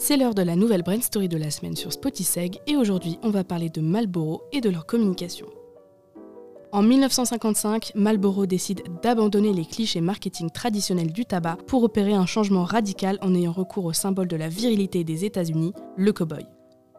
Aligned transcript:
C'est 0.00 0.16
l'heure 0.16 0.36
de 0.36 0.42
la 0.42 0.54
nouvelle 0.54 0.84
Brain 0.84 1.00
Story 1.00 1.28
de 1.28 1.36
la 1.36 1.50
semaine 1.50 1.74
sur 1.74 1.92
Spotiseg 1.92 2.60
et 2.68 2.76
aujourd'hui 2.76 3.18
on 3.24 3.30
va 3.30 3.42
parler 3.42 3.68
de 3.68 3.80
Marlboro 3.80 4.44
et 4.52 4.60
de 4.60 4.70
leur 4.70 4.86
communication. 4.86 5.48
En 6.70 6.82
1955, 6.82 7.92
Marlboro 7.96 8.46
décide 8.46 8.82
d'abandonner 9.02 9.52
les 9.52 9.64
clichés 9.64 10.00
marketing 10.00 10.50
traditionnels 10.50 11.10
du 11.10 11.24
tabac 11.24 11.58
pour 11.66 11.82
opérer 11.82 12.12
un 12.14 12.26
changement 12.26 12.62
radical 12.62 13.18
en 13.22 13.34
ayant 13.34 13.50
recours 13.50 13.86
au 13.86 13.92
symbole 13.92 14.28
de 14.28 14.36
la 14.36 14.48
virilité 14.48 15.02
des 15.02 15.24
États-Unis, 15.24 15.72
le 15.96 16.12
cowboy. 16.12 16.46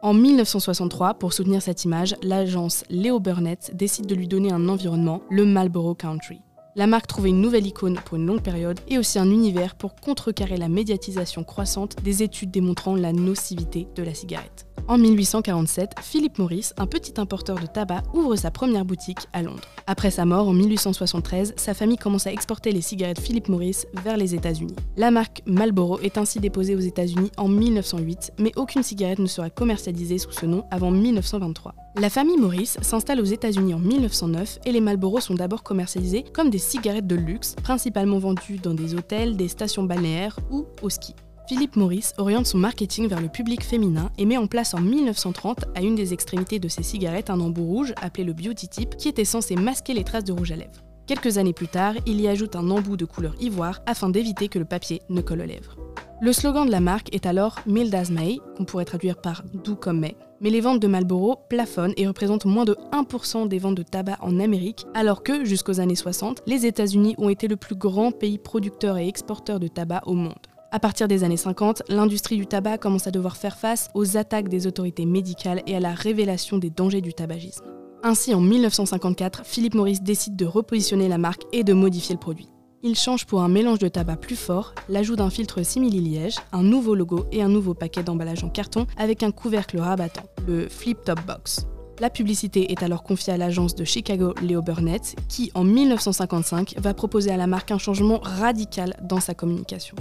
En 0.02 0.12
1963, 0.12 1.14
pour 1.14 1.32
soutenir 1.32 1.62
cette 1.62 1.86
image, 1.86 2.16
l'agence 2.22 2.84
Leo 2.90 3.18
Burnett 3.18 3.74
décide 3.74 4.06
de 4.06 4.14
lui 4.14 4.28
donner 4.28 4.52
un 4.52 4.68
environnement, 4.68 5.22
le 5.30 5.46
Marlboro 5.46 5.94
Country. 5.94 6.42
La 6.76 6.86
marque 6.86 7.08
trouvait 7.08 7.30
une 7.30 7.40
nouvelle 7.40 7.66
icône 7.66 7.98
pour 8.04 8.16
une 8.16 8.26
longue 8.26 8.42
période 8.42 8.78
et 8.86 8.96
aussi 8.96 9.18
un 9.18 9.30
univers 9.30 9.74
pour 9.74 9.96
contrecarrer 9.96 10.56
la 10.56 10.68
médiatisation 10.68 11.42
croissante 11.42 11.96
des 12.02 12.22
études 12.22 12.52
démontrant 12.52 12.94
la 12.94 13.12
nocivité 13.12 13.88
de 13.96 14.02
la 14.04 14.14
cigarette. 14.14 14.69
En 14.88 14.98
1847, 14.98 15.92
Philip 16.02 16.38
Morris, 16.38 16.70
un 16.76 16.86
petit 16.86 17.14
importeur 17.20 17.58
de 17.58 17.66
tabac, 17.66 18.02
ouvre 18.12 18.36
sa 18.36 18.50
première 18.50 18.84
boutique 18.84 19.28
à 19.32 19.42
Londres. 19.42 19.62
Après 19.86 20.10
sa 20.10 20.24
mort 20.24 20.48
en 20.48 20.52
1873, 20.52 21.54
sa 21.56 21.74
famille 21.74 21.96
commence 21.96 22.26
à 22.26 22.32
exporter 22.32 22.72
les 22.72 22.80
cigarettes 22.80 23.20
Philip 23.20 23.48
Morris 23.48 23.84
vers 24.04 24.16
les 24.16 24.34
États-Unis. 24.34 24.74
La 24.96 25.10
marque 25.10 25.42
Marlboro 25.46 26.00
est 26.00 26.18
ainsi 26.18 26.40
déposée 26.40 26.74
aux 26.74 26.80
États-Unis 26.80 27.30
en 27.36 27.48
1908, 27.48 28.32
mais 28.38 28.52
aucune 28.56 28.82
cigarette 28.82 29.18
ne 29.18 29.26
sera 29.26 29.50
commercialisée 29.50 30.18
sous 30.18 30.32
ce 30.32 30.46
nom 30.46 30.64
avant 30.70 30.90
1923. 30.90 31.74
La 31.96 32.10
famille 32.10 32.36
Morris 32.36 32.76
s'installe 32.80 33.20
aux 33.20 33.24
États-Unis 33.24 33.74
en 33.74 33.80
1909 33.80 34.60
et 34.64 34.72
les 34.72 34.80
Marlboro 34.80 35.20
sont 35.20 35.34
d'abord 35.34 35.62
commercialisés 35.62 36.24
comme 36.32 36.50
des 36.50 36.58
cigarettes 36.58 37.06
de 37.06 37.16
luxe, 37.16 37.56
principalement 37.62 38.18
vendues 38.18 38.58
dans 38.58 38.74
des 38.74 38.94
hôtels, 38.94 39.36
des 39.36 39.48
stations 39.48 39.82
balnéaires 39.82 40.38
ou 40.50 40.66
au 40.82 40.90
ski. 40.90 41.14
Philippe 41.50 41.74
Maurice 41.74 42.14
oriente 42.16 42.46
son 42.46 42.58
marketing 42.58 43.08
vers 43.08 43.20
le 43.20 43.26
public 43.26 43.64
féminin 43.64 44.12
et 44.18 44.24
met 44.24 44.36
en 44.36 44.46
place 44.46 44.72
en 44.72 44.80
1930, 44.80 45.64
à 45.74 45.82
une 45.82 45.96
des 45.96 46.12
extrémités 46.12 46.60
de 46.60 46.68
ses 46.68 46.84
cigarettes, 46.84 47.28
un 47.28 47.40
embout 47.40 47.64
rouge 47.64 47.92
appelé 48.00 48.22
le 48.22 48.34
Beauty 48.34 48.68
Tip 48.68 48.96
qui 48.96 49.08
était 49.08 49.24
censé 49.24 49.56
masquer 49.56 49.92
les 49.92 50.04
traces 50.04 50.22
de 50.22 50.32
rouge 50.32 50.52
à 50.52 50.54
lèvres. 50.54 50.84
Quelques 51.08 51.38
années 51.38 51.52
plus 51.52 51.66
tard, 51.66 51.94
il 52.06 52.20
y 52.20 52.28
ajoute 52.28 52.54
un 52.54 52.70
embout 52.70 52.96
de 52.96 53.04
couleur 53.04 53.34
ivoire 53.40 53.80
afin 53.86 54.10
d'éviter 54.10 54.46
que 54.46 54.60
le 54.60 54.64
papier 54.64 55.02
ne 55.08 55.20
colle 55.22 55.40
aux 55.40 55.44
lèvres. 55.44 55.76
Le 56.20 56.32
slogan 56.32 56.66
de 56.66 56.70
la 56.70 56.78
marque 56.78 57.12
est 57.12 57.26
alors 57.26 57.56
Mild 57.66 57.92
as 57.96 58.12
May, 58.12 58.38
qu'on 58.56 58.64
pourrait 58.64 58.84
traduire 58.84 59.20
par 59.20 59.42
doux 59.52 59.74
comme 59.74 59.98
mai. 59.98 60.16
Mais 60.40 60.50
les 60.50 60.60
ventes 60.60 60.78
de 60.78 60.86
Marlboro 60.86 61.40
plafonnent 61.48 61.94
et 61.96 62.06
représentent 62.06 62.44
moins 62.44 62.64
de 62.64 62.76
1% 62.92 63.48
des 63.48 63.58
ventes 63.58 63.74
de 63.74 63.82
tabac 63.82 64.18
en 64.20 64.38
Amérique, 64.38 64.86
alors 64.94 65.24
que, 65.24 65.44
jusqu'aux 65.44 65.80
années 65.80 65.96
60, 65.96 66.44
les 66.46 66.64
États-Unis 66.64 67.16
ont 67.18 67.28
été 67.28 67.48
le 67.48 67.56
plus 67.56 67.74
grand 67.74 68.12
pays 68.12 68.38
producteur 68.38 68.98
et 68.98 69.08
exporteur 69.08 69.58
de 69.58 69.66
tabac 69.66 70.02
au 70.06 70.14
monde. 70.14 70.46
À 70.72 70.78
partir 70.78 71.08
des 71.08 71.24
années 71.24 71.36
50, 71.36 71.82
l'industrie 71.88 72.36
du 72.36 72.46
tabac 72.46 72.78
commence 72.78 73.08
à 73.08 73.10
devoir 73.10 73.36
faire 73.36 73.56
face 73.56 73.88
aux 73.92 74.16
attaques 74.16 74.48
des 74.48 74.68
autorités 74.68 75.04
médicales 75.04 75.62
et 75.66 75.74
à 75.74 75.80
la 75.80 75.92
révélation 75.92 76.58
des 76.58 76.70
dangers 76.70 77.00
du 77.00 77.12
tabagisme. 77.12 77.64
Ainsi, 78.04 78.32
en 78.34 78.40
1954, 78.40 79.42
Philip 79.44 79.74
Morris 79.74 79.98
décide 80.00 80.36
de 80.36 80.46
repositionner 80.46 81.08
la 81.08 81.18
marque 81.18 81.42
et 81.52 81.64
de 81.64 81.72
modifier 81.72 82.14
le 82.14 82.20
produit. 82.20 82.48
Il 82.84 82.94
change 82.94 83.26
pour 83.26 83.42
un 83.42 83.48
mélange 83.48 83.80
de 83.80 83.88
tabac 83.88 84.18
plus 84.18 84.36
fort, 84.36 84.72
l'ajout 84.88 85.16
d'un 85.16 85.28
filtre 85.28 85.64
simili-liège, 85.64 86.36
un 86.52 86.62
nouveau 86.62 86.94
logo 86.94 87.26
et 87.32 87.42
un 87.42 87.48
nouveau 87.48 87.74
paquet 87.74 88.04
d'emballage 88.04 88.44
en 88.44 88.48
carton 88.48 88.86
avec 88.96 89.24
un 89.24 89.32
couvercle 89.32 89.80
rabattant, 89.80 90.26
le 90.46 90.68
Flip 90.68 91.02
Top 91.04 91.18
Box. 91.26 91.66
La 91.98 92.10
publicité 92.10 92.70
est 92.70 92.84
alors 92.84 93.02
confiée 93.02 93.32
à 93.32 93.36
l'agence 93.36 93.74
de 93.74 93.84
Chicago 93.84 94.34
Leo 94.40 94.62
Burnett, 94.62 95.16
qui 95.28 95.50
en 95.54 95.64
1955 95.64 96.76
va 96.78 96.94
proposer 96.94 97.32
à 97.32 97.36
la 97.36 97.48
marque 97.48 97.72
un 97.72 97.78
changement 97.78 98.20
radical 98.22 98.94
dans 99.02 99.20
sa 99.20 99.34
communication. 99.34 99.96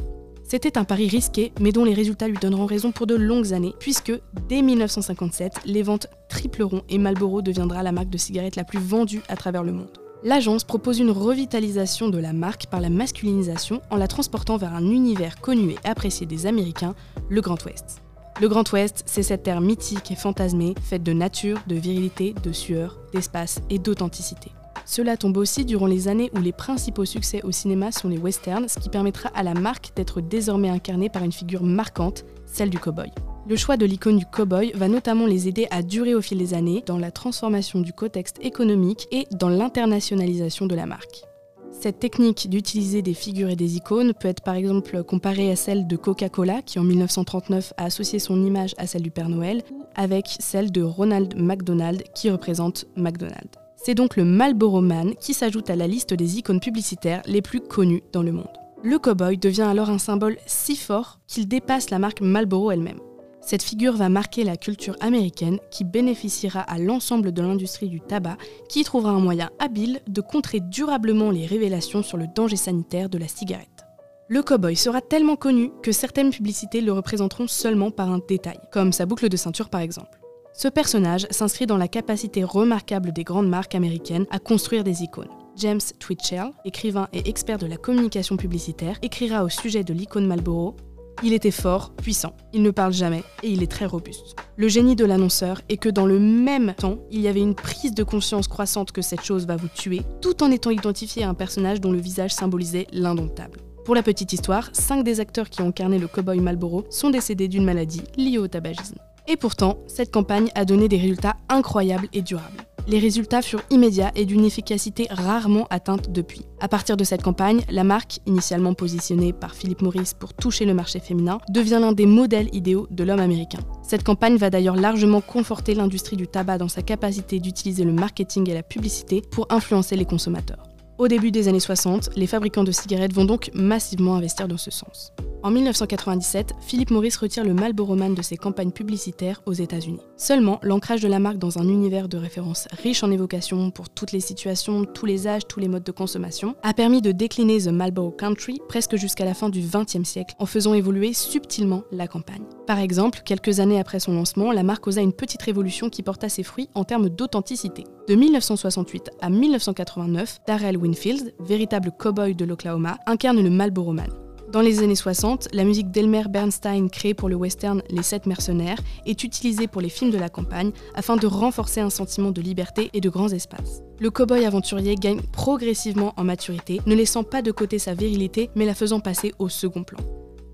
C'était 0.50 0.80
un 0.80 0.84
pari 0.84 1.08
risqué, 1.08 1.54
mais 1.62 1.72
dont 1.72 1.86
les 1.86 1.94
résultats 1.94 2.28
lui 2.28 2.40
donneront 2.40 2.66
raison 2.66 2.92
pour 2.92 3.06
de 3.06 3.14
longues 3.14 3.54
années, 3.54 3.76
puisque 3.80 4.12
dès 4.48 4.64
1957, 4.64 5.60
les 5.66 5.84
ventes 5.84 6.08
tripleront 6.28 6.82
et 6.90 6.98
Marlboro 6.98 7.44
deviendra 7.44 7.84
la 7.84 7.92
marque 7.92 8.10
de 8.10 8.18
cigarettes 8.18 8.56
la 8.56 8.64
plus 8.64 8.80
vendue 8.80 9.22
à 9.30 9.36
travers 9.36 9.64
le 9.64 9.74
monde. 9.74 10.00
L'agence 10.24 10.64
propose 10.64 10.98
une 10.98 11.12
revitalisation 11.12 12.10
de 12.10 12.18
la 12.18 12.34
marque 12.34 12.66
par 12.66 12.82
la 12.82 12.90
masculinisation 12.90 13.84
en 13.92 13.98
la 13.98 14.08
transportant 14.08 14.58
vers 14.58 14.74
un 14.74 14.90
univers 14.90 15.40
connu 15.40 15.74
et 15.74 15.88
apprécié 15.88 16.26
des 16.26 16.48
Américains, 16.48 16.96
le 17.30 17.42
Grand 17.42 17.64
Ouest. 17.66 18.02
Le 18.42 18.50
Grand 18.50 18.74
Ouest, 18.74 19.04
c'est 19.06 19.22
cette 19.22 19.44
terre 19.44 19.62
mythique 19.62 20.10
et 20.10 20.16
fantasmée, 20.16 20.74
faite 20.82 21.04
de 21.04 21.14
nature, 21.14 21.60
de 21.68 21.76
virilité, 21.76 22.34
de 22.42 22.54
sueur, 22.54 22.98
d'espace 23.14 23.62
et 23.70 23.78
d'authenticité. 23.78 24.50
Cela 24.90 25.18
tombe 25.18 25.38
aussi 25.38 25.66
durant 25.66 25.86
les 25.86 26.08
années 26.08 26.32
où 26.36 26.42
les 26.42 26.52
principaux 26.52 27.06
succès 27.06 27.44
au 27.44 27.52
cinéma 27.52 27.92
sont 27.92 28.10
les 28.10 28.18
westerns, 28.18 28.68
ce 28.68 28.80
qui 28.80 28.90
permettra 28.90 29.30
à 29.36 29.44
la 29.44 29.54
marque 29.54 29.96
d'être 29.96 30.20
désormais 30.20 30.70
incarnée 30.70 31.10
par 31.10 31.24
une 31.24 31.32
figure 31.32 31.62
marquante, 31.62 32.26
celle 32.48 32.72
du 32.72 32.80
cowboy. 32.80 33.12
Le 33.48 33.56
choix 33.56 33.78
de 33.78 33.86
l'icône 33.86 34.18
du 34.18 34.26
cowboy 34.26 34.72
va 34.74 34.88
notamment 34.88 35.28
les 35.28 35.48
aider 35.48 35.68
à 35.70 35.84
durer 35.84 36.16
au 36.16 36.22
fil 36.22 36.40
des 36.40 36.56
années 36.56 36.82
dans 36.88 36.98
la 36.98 37.12
transformation 37.12 37.82
du 37.82 37.94
contexte 37.94 38.38
économique 38.42 39.08
et 39.12 39.28
dans 39.32 39.50
l'internationalisation 39.50 40.66
de 40.66 40.74
la 40.74 40.88
marque. 40.88 41.24
Cette 41.70 42.00
technique 42.00 42.50
d'utiliser 42.50 43.04
des 43.04 43.14
figures 43.14 43.50
et 43.50 43.56
des 43.56 43.76
icônes 43.76 44.16
peut 44.20 44.28
être 44.28 44.42
par 44.42 44.56
exemple 44.56 45.04
comparée 45.04 45.52
à 45.52 45.56
celle 45.56 45.86
de 45.86 45.98
Coca-Cola 45.98 46.64
qui 46.64 46.80
en 46.80 46.84
1939 46.84 47.74
a 47.78 47.84
associé 47.86 48.18
son 48.18 48.44
image 48.44 48.74
à 48.80 48.88
celle 48.88 49.04
du 49.04 49.12
Père 49.12 49.30
Noël, 49.30 49.62
avec 49.94 50.26
celle 50.40 50.72
de 50.72 50.82
Ronald 50.82 51.36
McDonald 51.38 52.02
qui 52.16 52.32
représente 52.32 52.86
McDonald's. 52.96 53.69
C'est 53.82 53.96
donc 53.96 54.18
le 54.18 54.26
Marlboro 54.26 54.82
Man 54.82 55.16
qui 55.16 55.34
s'ajoute 55.34 55.70
à 55.70 55.76
la 55.78 55.88
liste 55.88 56.14
des 56.14 56.38
icônes 56.38 56.60
publicitaires 56.60 57.22
les 57.26 57.42
plus 57.42 57.62
connues 57.62 58.04
dans 58.12 58.24
le 58.24 58.34
monde. 58.34 58.50
Le 58.84 59.00
cowboy 59.00 59.38
devient 59.38 59.62
alors 59.62 59.90
un 59.90 59.98
symbole 59.98 60.38
si 60.46 60.76
fort 60.76 61.20
qu'il 61.28 61.48
dépasse 61.48 61.90
la 61.90 61.98
marque 61.98 62.20
Marlboro 62.20 62.72
elle-même. 62.72 63.00
Cette 63.40 63.64
figure 63.64 63.96
va 63.96 64.10
marquer 64.10 64.44
la 64.44 64.58
culture 64.58 64.98
américaine 65.00 65.60
qui 65.72 65.86
bénéficiera 65.86 66.60
à 66.60 66.78
l'ensemble 66.78 67.32
de 67.32 67.42
l'industrie 67.42 67.88
du 67.88 68.02
tabac 68.02 68.38
qui 68.68 68.84
trouvera 68.84 69.12
un 69.12 69.22
moyen 69.22 69.50
habile 69.60 70.02
de 70.08 70.20
contrer 70.20 70.60
durablement 70.60 71.32
les 71.32 71.46
révélations 71.46 72.04
sur 72.04 72.18
le 72.18 72.28
danger 72.36 72.58
sanitaire 72.58 73.10
de 73.10 73.18
la 73.18 73.30
cigarette. 73.30 73.86
Le 74.28 74.44
cowboy 74.44 74.76
sera 74.76 75.00
tellement 75.00 75.38
connu 75.38 75.72
que 75.82 75.94
certaines 75.94 76.32
publicités 76.32 76.82
le 76.82 76.92
représenteront 76.92 77.48
seulement 77.48 77.92
par 77.92 78.12
un 78.12 78.20
détail, 78.28 78.60
comme 78.74 78.92
sa 78.92 79.06
boucle 79.06 79.30
de 79.30 79.38
ceinture 79.38 79.70
par 79.70 79.82
exemple. 79.82 80.20
Ce 80.54 80.68
personnage 80.68 81.28
s'inscrit 81.30 81.66
dans 81.66 81.78
la 81.78 81.88
capacité 81.88 82.44
remarquable 82.44 83.14
des 83.14 83.24
grandes 83.24 83.50
marques 83.50 83.76
américaines 83.76 84.26
à 84.32 84.40
construire 84.40 84.84
des 84.84 85.04
icônes. 85.04 85.30
James 85.56 85.80
Twitchell, 86.00 86.52
écrivain 86.66 87.08
et 87.14 87.30
expert 87.30 87.58
de 87.58 87.68
la 87.68 87.78
communication 87.78 88.38
publicitaire, 88.38 88.98
écrira 89.02 89.44
au 89.44 89.50
sujet 89.50 89.84
de 89.84 89.94
l'icône 89.94 90.28
Marlboro 90.28 90.76
il 91.22 91.34
était 91.34 91.52
fort, 91.52 91.92
puissant, 91.96 92.34
il 92.54 92.62
ne 92.62 92.72
parle 92.72 92.94
jamais 92.94 93.24
et 93.44 93.50
il 93.50 93.62
est 93.62 93.70
très 93.70 93.86
robuste. 93.86 94.38
Le 94.56 94.70
génie 94.70 94.96
de 94.96 95.04
l'annonceur 95.04 95.62
est 95.68 95.76
que 95.76 95.90
dans 95.90 96.06
le 96.06 96.18
même 96.18 96.74
temps, 96.74 96.98
il 97.12 97.20
y 97.20 97.28
avait 97.28 97.42
une 97.42 97.56
prise 97.56 97.94
de 97.94 98.04
conscience 98.04 98.48
croissante 98.48 98.94
que 98.94 99.02
cette 99.02 99.24
chose 99.24 99.46
va 99.46 99.58
vous 99.58 99.68
tuer, 99.68 100.02
tout 100.22 100.42
en 100.44 100.52
étant 100.52 100.70
identifié 100.70 101.24
à 101.24 101.30
un 101.30 101.34
personnage 101.34 101.82
dont 101.82 101.92
le 101.92 102.00
visage 102.00 102.34
symbolisait 102.34 102.88
l'indomptable. 102.94 103.60
Pour 103.84 103.96
la 103.96 104.04
petite 104.04 104.32
histoire, 104.32 104.70
5 104.72 105.04
des 105.04 105.20
acteurs 105.20 105.50
qui 105.50 105.62
ont 105.62 105.68
incarné 105.70 106.00
le 106.00 106.08
cowboy 106.08 106.40
Marlboro 106.40 106.86
sont 106.90 107.10
décédés 107.10 107.50
d'une 107.50 107.66
maladie 107.66 108.04
liée 108.16 108.38
au 108.38 108.48
tabagisme. 108.48 108.98
Et 109.32 109.38
pourtant, 109.38 109.78
cette 109.86 110.12
campagne 110.12 110.50
a 110.56 110.66
donné 110.66 110.88
des 110.88 110.98
résultats 110.98 111.38
incroyables 111.50 112.08
et 112.14 112.24
durables. 112.24 112.66
Les 112.88 112.98
résultats 112.98 113.44
furent 113.44 113.62
immédiats 113.70 114.12
et 114.16 114.26
d'une 114.26 114.44
efficacité 114.44 115.06
rarement 115.12 115.68
atteinte 115.70 116.12
depuis. 116.12 116.42
À 116.60 116.68
partir 116.68 116.98
de 116.98 117.04
cette 117.04 117.22
campagne, 117.22 117.62
la 117.70 117.84
marque, 117.84 118.18
initialement 118.26 118.74
positionnée 118.74 119.32
par 119.32 119.54
Philip 119.54 119.84
Morris 119.84 120.14
pour 120.20 120.34
toucher 120.34 120.66
le 120.66 120.74
marché 120.74 121.00
féminin, 121.00 121.38
devient 121.52 121.78
l'un 121.80 121.92
des 121.92 122.08
modèles 122.08 122.50
idéaux 122.54 122.88
de 122.90 123.04
l'homme 123.04 123.20
américain. 123.20 123.60
Cette 123.84 124.04
campagne 124.04 124.38
va 124.38 124.50
d'ailleurs 124.50 124.76
largement 124.76 125.22
conforter 125.22 125.76
l'industrie 125.76 126.18
du 126.18 126.28
tabac 126.28 126.58
dans 126.58 126.68
sa 126.68 126.82
capacité 126.82 127.40
d'utiliser 127.40 127.84
le 127.84 127.94
marketing 127.94 128.50
et 128.50 128.56
la 128.56 128.64
publicité 128.64 129.22
pour 129.22 129.46
influencer 129.52 129.96
les 129.96 130.06
consommateurs. 130.06 130.64
Au 130.98 131.08
début 131.08 131.30
des 131.30 131.48
années 131.48 131.60
60, 131.60 132.10
les 132.16 132.26
fabricants 132.26 132.64
de 132.64 132.72
cigarettes 132.72 133.14
vont 133.14 133.26
donc 133.26 133.52
massivement 133.54 134.16
investir 134.16 134.48
dans 134.48 134.58
ce 134.58 134.72
sens. 134.72 135.14
En 135.42 135.52
1997, 135.52 136.56
Philip 136.60 136.92
Morris 136.92 137.14
retire 137.18 137.46
le 137.46 137.54
Marlboro 137.54 137.96
Man 137.96 138.14
de 138.14 138.22
ses 138.22 138.36
campagnes 138.36 138.74
publicitaires 138.74 139.42
aux 139.46 139.54
États-Unis. 139.54 140.02
Seulement, 140.18 140.60
l'ancrage 140.64 141.00
de 141.00 141.08
la 141.08 141.20
marque 141.20 141.38
dans 141.38 141.60
un 141.60 141.70
univers 141.70 142.10
de 142.10 142.18
références 142.18 142.68
riche 142.84 143.04
en 143.04 143.12
évocations 143.12 143.72
pour 143.72 143.90
toutes 143.90 144.12
les 144.12 144.20
situations, 144.20 144.84
tous 144.84 145.06
les 145.06 145.28
âges, 145.28 145.48
tous 145.48 145.62
les 145.62 145.70
modes 145.70 145.86
de 145.86 145.94
consommation, 145.94 146.56
a 146.62 146.74
permis 146.74 147.02
de 147.02 147.14
décliner 147.14 147.58
The 147.58 147.68
Marlboro 147.68 148.12
Country 148.12 148.60
presque 148.68 148.98
jusqu'à 148.98 149.24
la 149.24 149.34
fin 149.34 149.48
du 149.48 149.62
XXe 149.62 150.04
siècle 150.04 150.36
en 150.40 150.46
faisant 150.46 150.74
évoluer 150.74 151.14
subtilement 151.14 151.84
la 151.94 152.10
campagne. 152.10 152.44
Par 152.68 152.80
exemple, 152.80 153.22
quelques 153.24 153.62
années 153.62 153.80
après 153.80 154.02
son 154.02 154.16
lancement, 154.16 154.52
la 154.52 154.64
marque 154.64 154.88
osa 154.88 155.00
une 155.00 155.14
petite 155.14 155.42
révolution 155.42 155.90
qui 155.90 156.04
porta 156.04 156.28
ses 156.28 156.44
fruits 156.44 156.70
en 156.76 156.84
termes 156.84 157.08
d'authenticité. 157.08 157.86
De 158.10 158.16
1968 158.16 159.12
à 159.22 159.30
1989, 159.30 160.40
Darrell 160.48 160.76
Winfield, 160.76 161.34
véritable 161.40 161.92
cowboy 161.98 162.36
de 162.36 162.44
l'Oklahoma, 162.44 162.98
incarne 163.06 163.42
le 163.42 163.50
Marlboro 163.50 163.94
Man. 163.94 164.10
Dans 164.52 164.62
les 164.62 164.82
années 164.82 164.96
60, 164.96 165.50
la 165.54 165.64
musique 165.64 165.92
d'Elmer 165.92 166.24
Bernstein 166.28 166.90
créée 166.90 167.14
pour 167.14 167.30
le 167.30 167.36
western 167.36 167.84
Les 167.92 168.02
Sept 168.02 168.26
Mercenaires 168.26 168.80
est 169.06 169.24
utilisée 169.24 169.68
pour 169.68 169.80
les 169.80 169.90
films 169.90 170.10
de 170.10 170.18
la 170.18 170.30
campagne 170.30 170.72
afin 170.96 171.18
de 171.18 171.28
renforcer 171.28 171.82
un 171.82 171.92
sentiment 171.92 172.32
de 172.32 172.42
liberté 172.42 172.90
et 172.94 173.02
de 173.02 173.10
grands 173.10 173.30
espaces. 173.30 173.84
Le 174.00 174.10
cowboy 174.10 174.46
aventurier 174.46 174.96
gagne 174.96 175.22
progressivement 175.22 176.16
en 176.18 176.24
maturité, 176.24 176.82
ne 176.88 176.96
laissant 176.96 177.24
pas 177.24 177.44
de 177.44 177.52
côté 177.52 177.78
sa 177.78 177.94
virilité 177.94 178.50
mais 178.56 178.66
la 178.66 178.74
faisant 178.74 179.00
passer 179.00 179.36
au 179.38 179.50
second 179.50 179.84
plan. 179.84 180.00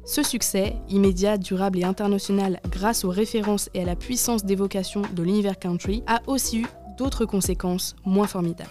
Ce 0.03 0.23
succès, 0.23 0.75
immédiat, 0.89 1.37
durable 1.37 1.79
et 1.79 1.85
international 1.85 2.59
grâce 2.69 3.05
aux 3.05 3.09
références 3.09 3.69
et 3.73 3.81
à 3.81 3.85
la 3.85 3.95
puissance 3.95 4.43
d'évocation 4.43 5.03
de 5.13 5.23
l'univers 5.23 5.57
country, 5.57 6.03
a 6.05 6.21
aussi 6.27 6.59
eu 6.59 6.67
d'autres 6.97 7.23
conséquences 7.23 7.95
moins 8.03 8.27
formidables. 8.27 8.69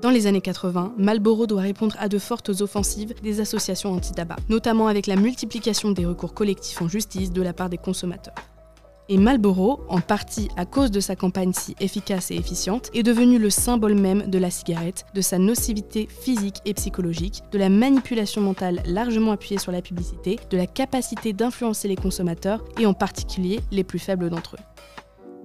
Dans 0.00 0.10
les 0.10 0.28
années 0.28 0.40
80, 0.40 0.94
Marlboro 0.96 1.48
doit 1.48 1.62
répondre 1.62 1.96
à 1.98 2.08
de 2.08 2.18
fortes 2.18 2.50
offensives 2.60 3.14
des 3.20 3.40
associations 3.40 3.92
anti-tabac, 3.92 4.36
notamment 4.48 4.86
avec 4.86 5.08
la 5.08 5.16
multiplication 5.16 5.90
des 5.90 6.06
recours 6.06 6.34
collectifs 6.34 6.80
en 6.80 6.86
justice 6.86 7.32
de 7.32 7.42
la 7.42 7.52
part 7.52 7.68
des 7.68 7.78
consommateurs. 7.78 8.34
Et 9.08 9.16
Marlboro, 9.16 9.80
en 9.88 10.00
partie 10.00 10.50
à 10.56 10.66
cause 10.66 10.92
de 10.92 11.00
sa 11.00 11.16
campagne 11.16 11.52
si 11.52 11.74
efficace 11.80 12.30
et 12.30 12.36
efficiente, 12.36 12.90
est 12.94 13.02
devenu 13.02 13.38
le 13.38 13.50
symbole 13.50 13.94
même 13.94 14.30
de 14.30 14.38
la 14.38 14.50
cigarette, 14.50 15.04
de 15.14 15.20
sa 15.20 15.38
nocivité 15.38 16.06
physique 16.08 16.58
et 16.64 16.74
psychologique, 16.74 17.42
de 17.50 17.58
la 17.58 17.68
manipulation 17.68 18.40
mentale 18.40 18.82
largement 18.86 19.32
appuyée 19.32 19.58
sur 19.58 19.72
la 19.72 19.82
publicité, 19.82 20.38
de 20.50 20.56
la 20.56 20.66
capacité 20.66 21.32
d'influencer 21.32 21.88
les 21.88 21.96
consommateurs 21.96 22.62
et 22.78 22.86
en 22.86 22.94
particulier 22.94 23.60
les 23.72 23.82
plus 23.82 23.98
faibles 23.98 24.30
d'entre 24.30 24.56
eux. 24.56 24.67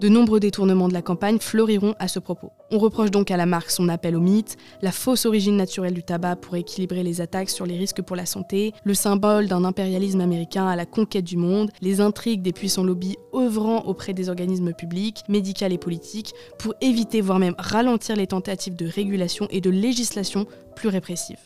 De 0.03 0.09
nombreux 0.09 0.41
détournements 0.41 0.89
de 0.89 0.93
la 0.93 1.01
campagne 1.01 1.39
fleuriront 1.39 1.95
à 1.97 2.09
ce 2.09 2.19
propos. 2.19 2.51
On 2.71 2.77
reproche 2.77 3.09
donc 3.09 3.31
à 3.31 3.37
la 3.37 3.45
marque 3.45 3.71
son 3.71 3.87
appel 3.87 4.17
au 4.17 4.19
mythe, 4.19 4.57
la 4.81 4.91
fausse 4.91 5.25
origine 5.25 5.55
naturelle 5.55 5.93
du 5.93 6.03
tabac 6.03 6.35
pour 6.35 6.57
équilibrer 6.57 7.03
les 7.03 7.21
attaques 7.21 7.49
sur 7.49 7.65
les 7.65 7.77
risques 7.77 8.01
pour 8.01 8.17
la 8.17 8.25
santé, 8.25 8.73
le 8.83 8.95
symbole 8.95 9.47
d'un 9.47 9.63
impérialisme 9.63 10.19
américain 10.19 10.67
à 10.67 10.75
la 10.75 10.85
conquête 10.85 11.23
du 11.23 11.37
monde, 11.37 11.71
les 11.79 12.01
intrigues 12.01 12.41
des 12.41 12.51
puissants 12.51 12.83
lobbies 12.83 13.15
œuvrant 13.33 13.85
auprès 13.85 14.13
des 14.13 14.27
organismes 14.27 14.73
publics, 14.73 15.23
médicaux 15.29 15.67
et 15.67 15.77
politiques 15.77 16.33
pour 16.59 16.73
éviter 16.81 17.21
voire 17.21 17.39
même 17.39 17.55
ralentir 17.57 18.17
les 18.17 18.27
tentatives 18.27 18.75
de 18.75 18.85
régulation 18.85 19.47
et 19.51 19.61
de 19.61 19.69
législation 19.69 20.47
plus 20.75 20.89
répressives. 20.89 21.39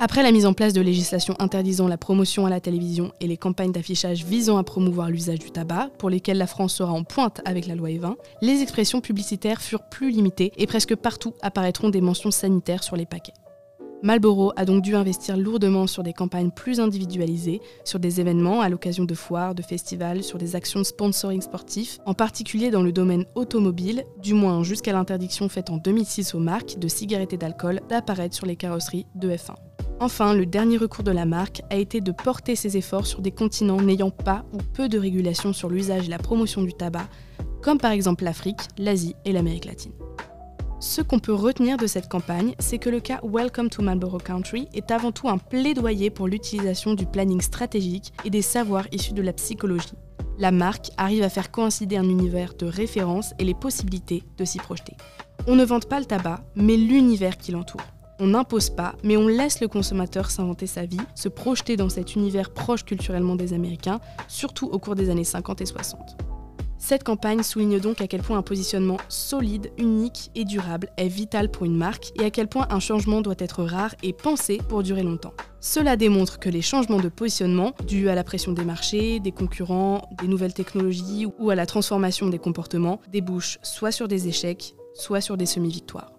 Après 0.00 0.22
la 0.22 0.30
mise 0.30 0.46
en 0.46 0.52
place 0.52 0.72
de 0.72 0.80
législation 0.80 1.34
interdisant 1.40 1.88
la 1.88 1.96
promotion 1.96 2.46
à 2.46 2.50
la 2.50 2.60
télévision 2.60 3.10
et 3.20 3.26
les 3.26 3.36
campagnes 3.36 3.72
d'affichage 3.72 4.24
visant 4.24 4.56
à 4.56 4.62
promouvoir 4.62 5.10
l'usage 5.10 5.40
du 5.40 5.50
tabac, 5.50 5.90
pour 5.98 6.08
lesquelles 6.08 6.38
la 6.38 6.46
France 6.46 6.76
sera 6.76 6.92
en 6.92 7.02
pointe 7.02 7.40
avec 7.44 7.66
la 7.66 7.74
loi 7.74 7.88
E20, 7.88 8.14
les 8.40 8.62
expressions 8.62 9.00
publicitaires 9.00 9.60
furent 9.60 9.88
plus 9.90 10.10
limitées 10.10 10.52
et 10.56 10.68
presque 10.68 10.94
partout 10.94 11.34
apparaîtront 11.42 11.88
des 11.88 12.00
mentions 12.00 12.30
sanitaires 12.30 12.84
sur 12.84 12.94
les 12.94 13.06
paquets. 13.06 13.32
Marlboro 14.04 14.52
a 14.54 14.64
donc 14.64 14.84
dû 14.84 14.94
investir 14.94 15.36
lourdement 15.36 15.88
sur 15.88 16.04
des 16.04 16.12
campagnes 16.12 16.52
plus 16.52 16.78
individualisées, 16.78 17.60
sur 17.84 17.98
des 17.98 18.20
événements 18.20 18.60
à 18.60 18.68
l'occasion 18.68 19.04
de 19.04 19.14
foires, 19.16 19.56
de 19.56 19.62
festivals, 19.62 20.22
sur 20.22 20.38
des 20.38 20.54
actions 20.54 20.78
de 20.78 20.84
sponsoring 20.84 21.42
sportif, 21.42 21.98
en 22.06 22.14
particulier 22.14 22.70
dans 22.70 22.82
le 22.84 22.92
domaine 22.92 23.24
automobile, 23.34 24.04
du 24.22 24.34
moins 24.34 24.62
jusqu'à 24.62 24.92
l'interdiction 24.92 25.48
faite 25.48 25.70
en 25.70 25.78
2006 25.78 26.36
aux 26.36 26.38
marques 26.38 26.78
de 26.78 26.86
cigarettes 26.86 27.32
et 27.32 27.36
d'alcool 27.36 27.80
d'apparaître 27.88 28.36
sur 28.36 28.46
les 28.46 28.54
carrosseries 28.54 29.06
de 29.16 29.30
F1. 29.30 29.56
Enfin, 30.00 30.32
le 30.32 30.46
dernier 30.46 30.76
recours 30.76 31.02
de 31.02 31.10
la 31.10 31.26
marque 31.26 31.62
a 31.70 31.76
été 31.76 32.00
de 32.00 32.12
porter 32.12 32.54
ses 32.54 32.76
efforts 32.76 33.06
sur 33.06 33.20
des 33.20 33.32
continents 33.32 33.80
n'ayant 33.80 34.10
pas 34.10 34.44
ou 34.52 34.58
peu 34.58 34.88
de 34.88 34.96
régulation 34.96 35.52
sur 35.52 35.68
l'usage 35.68 36.06
et 36.06 36.10
la 36.10 36.18
promotion 36.18 36.62
du 36.62 36.72
tabac, 36.72 37.08
comme 37.62 37.78
par 37.78 37.90
exemple 37.90 38.22
l'Afrique, 38.22 38.60
l'Asie 38.78 39.16
et 39.24 39.32
l'Amérique 39.32 39.64
latine. 39.64 39.92
Ce 40.78 41.02
qu'on 41.02 41.18
peut 41.18 41.34
retenir 41.34 41.76
de 41.76 41.88
cette 41.88 42.08
campagne, 42.08 42.54
c'est 42.60 42.78
que 42.78 42.90
le 42.90 43.00
cas 43.00 43.20
Welcome 43.24 43.68
to 43.68 43.82
Marlborough 43.82 44.22
Country 44.22 44.68
est 44.72 44.92
avant 44.92 45.10
tout 45.10 45.28
un 45.28 45.38
plaidoyer 45.38 46.10
pour 46.10 46.28
l'utilisation 46.28 46.94
du 46.94 47.04
planning 47.04 47.40
stratégique 47.40 48.12
et 48.24 48.30
des 48.30 48.42
savoirs 48.42 48.86
issus 48.92 49.14
de 49.14 49.22
la 49.22 49.32
psychologie. 49.32 49.94
La 50.38 50.52
marque 50.52 50.90
arrive 50.96 51.24
à 51.24 51.28
faire 51.28 51.50
coïncider 51.50 51.96
un 51.96 52.08
univers 52.08 52.54
de 52.54 52.66
référence 52.66 53.34
et 53.40 53.44
les 53.44 53.54
possibilités 53.54 54.22
de 54.36 54.44
s'y 54.44 54.58
projeter. 54.58 54.94
On 55.48 55.56
ne 55.56 55.64
vante 55.64 55.88
pas 55.88 55.98
le 55.98 56.06
tabac, 56.06 56.44
mais 56.54 56.76
l'univers 56.76 57.36
qui 57.36 57.50
l'entoure. 57.50 57.82
On 58.20 58.28
n'impose 58.28 58.70
pas, 58.70 58.96
mais 59.04 59.16
on 59.16 59.28
laisse 59.28 59.60
le 59.60 59.68
consommateur 59.68 60.30
s'inventer 60.30 60.66
sa 60.66 60.84
vie, 60.84 60.98
se 61.14 61.28
projeter 61.28 61.76
dans 61.76 61.88
cet 61.88 62.16
univers 62.16 62.50
proche 62.50 62.84
culturellement 62.84 63.36
des 63.36 63.52
Américains, 63.52 64.00
surtout 64.26 64.66
au 64.66 64.78
cours 64.80 64.96
des 64.96 65.08
années 65.08 65.22
50 65.22 65.60
et 65.60 65.66
60. 65.66 66.16
Cette 66.78 67.04
campagne 67.04 67.42
souligne 67.42 67.80
donc 67.80 68.00
à 68.00 68.06
quel 68.06 68.22
point 68.22 68.38
un 68.38 68.42
positionnement 68.42 68.96
solide, 69.08 69.70
unique 69.78 70.30
et 70.34 70.44
durable 70.44 70.88
est 70.96 71.08
vital 71.08 71.50
pour 71.50 71.64
une 71.64 71.76
marque 71.76 72.12
et 72.18 72.24
à 72.24 72.30
quel 72.30 72.48
point 72.48 72.66
un 72.70 72.80
changement 72.80 73.20
doit 73.20 73.34
être 73.38 73.62
rare 73.64 73.94
et 74.02 74.12
pensé 74.12 74.58
pour 74.68 74.82
durer 74.82 75.02
longtemps. 75.02 75.34
Cela 75.60 75.96
démontre 75.96 76.38
que 76.38 76.48
les 76.48 76.62
changements 76.62 77.00
de 77.00 77.08
positionnement, 77.08 77.72
dus 77.86 78.08
à 78.08 78.14
la 78.14 78.24
pression 78.24 78.52
des 78.52 78.64
marchés, 78.64 79.18
des 79.20 79.32
concurrents, 79.32 80.08
des 80.20 80.28
nouvelles 80.28 80.54
technologies 80.54 81.26
ou 81.38 81.50
à 81.50 81.56
la 81.56 81.66
transformation 81.66 82.28
des 82.28 82.38
comportements, 82.38 83.00
débouchent 83.12 83.58
soit 83.62 83.92
sur 83.92 84.08
des 84.08 84.28
échecs, 84.28 84.74
soit 84.94 85.20
sur 85.20 85.36
des 85.36 85.46
semi-victoires. 85.46 86.17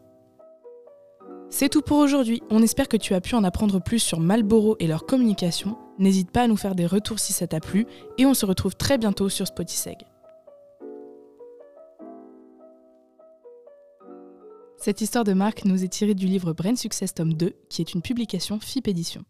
C'est 1.51 1.69
tout 1.69 1.81
pour 1.81 1.97
aujourd'hui. 1.97 2.43
On 2.51 2.61
espère 2.61 2.87
que 2.87 2.97
tu 2.97 3.15
as 3.15 3.21
pu 3.21 3.33
en 3.33 3.43
apprendre 3.43 3.81
plus 3.81 3.99
sur 3.99 4.19
Malboro 4.19 4.75
et 4.79 4.85
leur 4.85 5.07
communication. 5.07 5.77
N'hésite 5.97 6.29
pas 6.29 6.43
à 6.43 6.47
nous 6.47 6.55
faire 6.55 6.75
des 6.75 6.85
retours 6.85 7.19
si 7.19 7.33
ça 7.33 7.47
t'a 7.47 7.59
plu 7.59 7.87
et 8.19 8.25
on 8.27 8.35
se 8.35 8.45
retrouve 8.45 8.75
très 8.75 8.99
bientôt 8.99 9.29
sur 9.29 9.47
Spotiseg. 9.47 9.97
Cette 14.77 15.01
histoire 15.01 15.23
de 15.25 15.33
marque 15.33 15.65
nous 15.65 15.83
est 15.83 15.89
tirée 15.89 16.13
du 16.13 16.27
livre 16.27 16.53
Brain 16.53 16.75
Success 16.75 17.13
tome 17.13 17.33
2, 17.33 17.53
qui 17.69 17.81
est 17.81 17.93
une 17.93 18.01
publication 18.01 18.59
FIP 18.59 18.87
Édition. 18.87 19.25